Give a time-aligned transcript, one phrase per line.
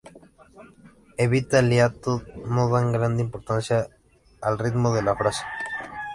[1.15, 2.15] Evita el hiato,
[2.55, 3.79] no da gran importancia
[4.47, 5.43] al ritmo de la frase.